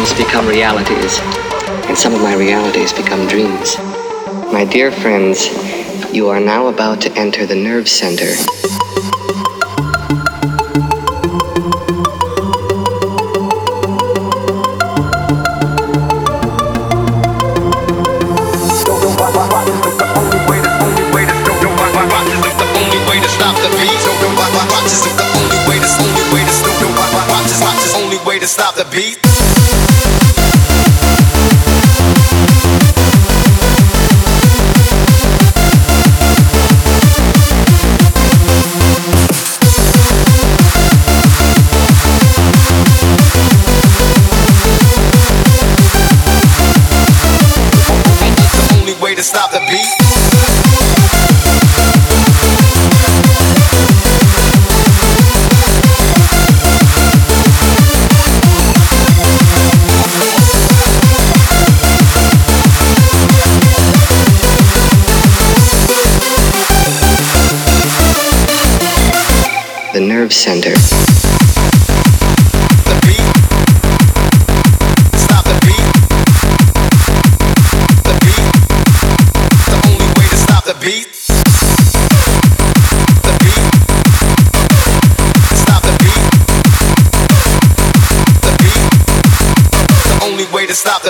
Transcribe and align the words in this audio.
dreams 0.00 0.18
become 0.18 0.48
realities, 0.48 1.18
and 1.86 1.98
some 1.98 2.14
of 2.14 2.22
my 2.22 2.34
realities 2.34 2.90
become 2.90 3.28
dreams. 3.28 3.76
My 4.50 4.64
dear 4.64 4.90
friends, 4.90 5.46
you 6.10 6.30
are 6.30 6.40
now 6.40 6.68
about 6.68 7.02
to 7.02 7.12
enter 7.18 7.44
the 7.44 7.54
nerve 7.54 7.86
center. 7.86 8.32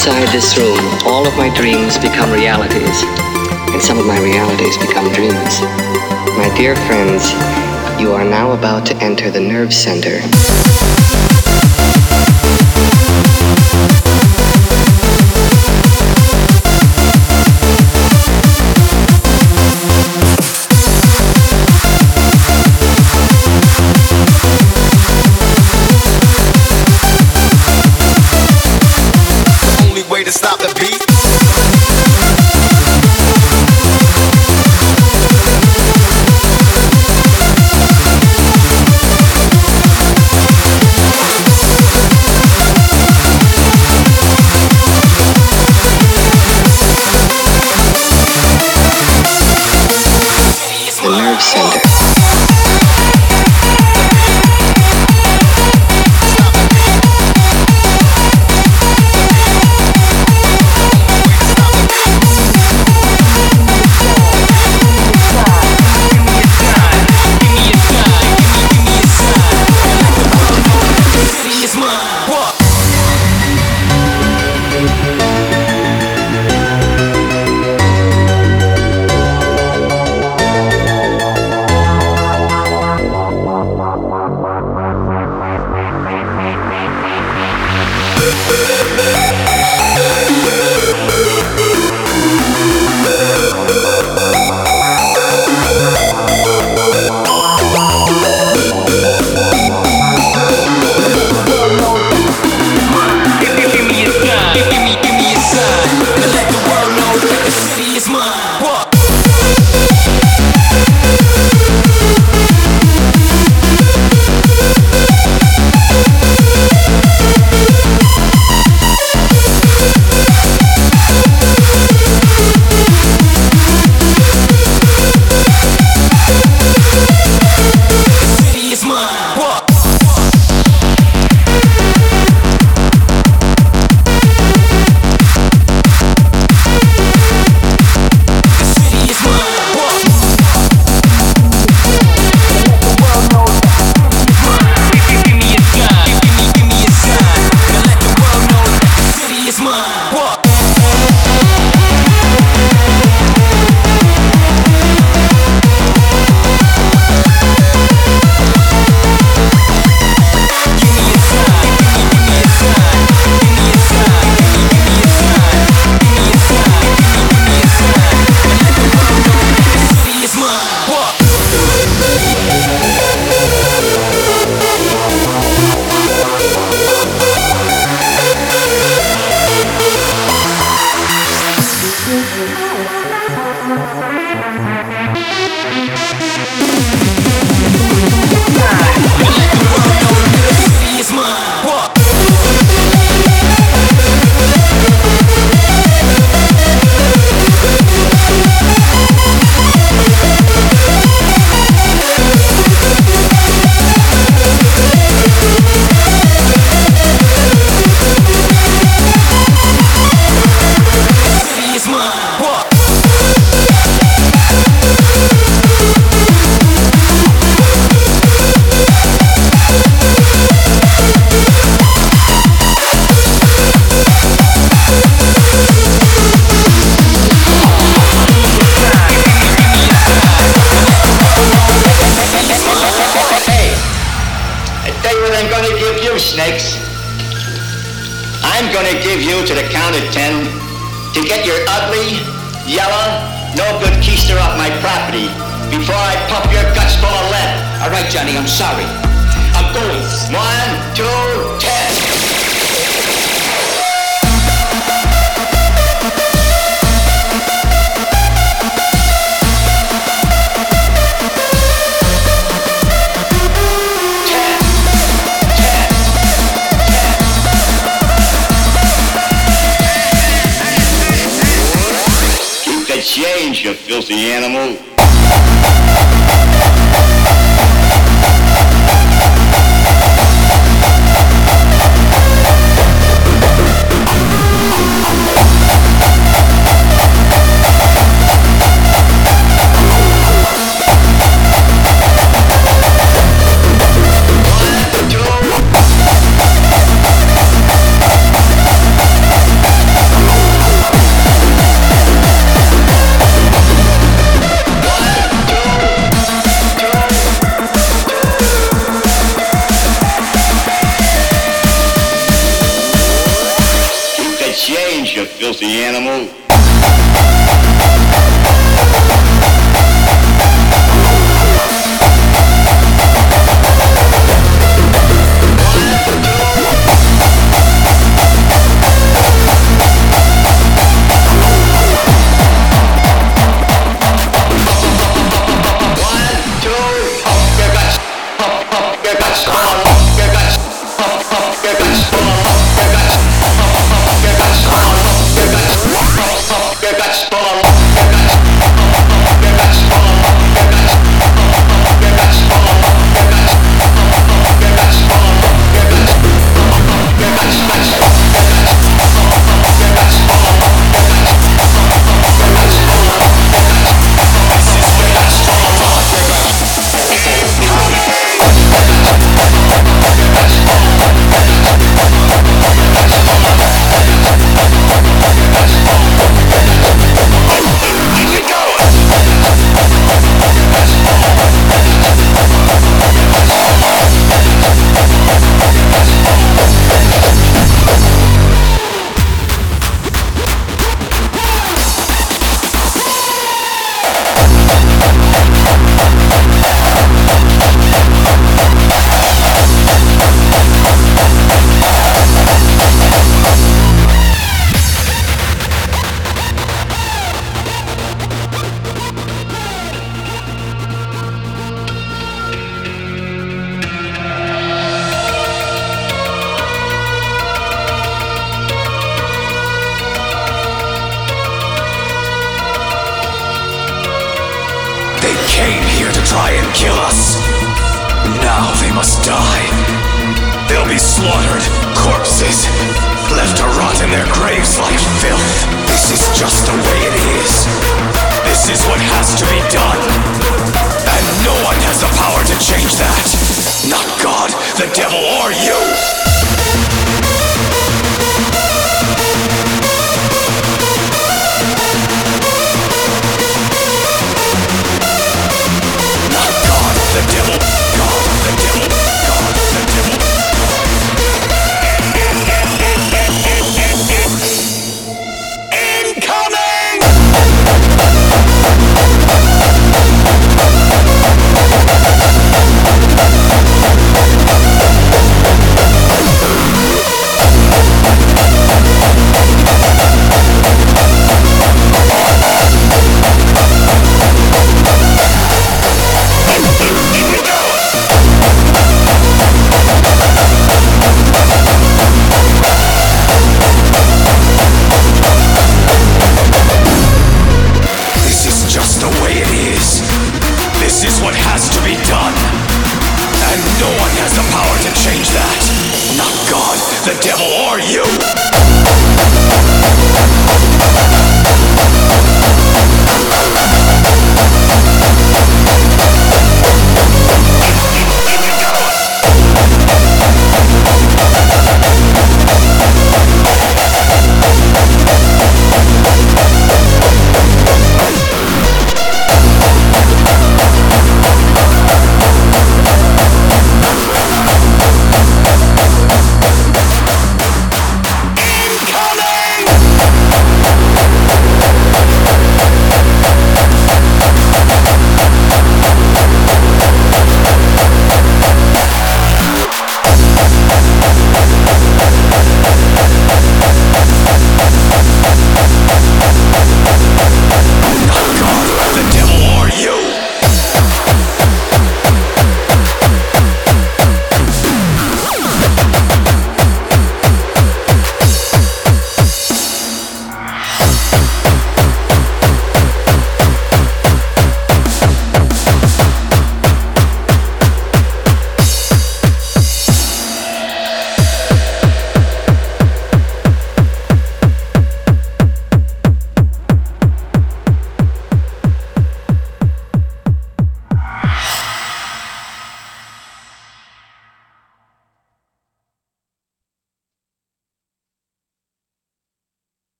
Inside 0.00 0.32
this 0.32 0.56
room, 0.56 0.80
all 1.04 1.26
of 1.26 1.36
my 1.36 1.54
dreams 1.54 1.98
become 1.98 2.32
realities, 2.32 3.02
and 3.68 3.82
some 3.82 3.98
of 3.98 4.06
my 4.06 4.18
realities 4.18 4.78
become 4.78 5.12
dreams. 5.12 5.60
My 6.40 6.50
dear 6.56 6.74
friends, 6.74 7.30
you 8.00 8.14
are 8.14 8.24
now 8.24 8.52
about 8.52 8.86
to 8.86 8.96
enter 8.96 9.30
the 9.30 9.40
nerve 9.40 9.74
center. 9.74 10.20